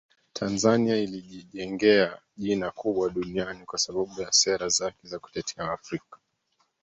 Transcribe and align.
Tanzania 0.33 0.97
ilijijengea 0.97 2.17
jina 2.37 2.71
kubwa 2.71 3.09
duniani 3.09 3.65
kwa 3.65 3.79
sababu 3.79 4.21
ya 4.21 4.31
sera 4.31 4.67
zake 4.69 4.97
za 5.07 5.19
kutetea 5.19 5.65
Waafrika 5.69 6.17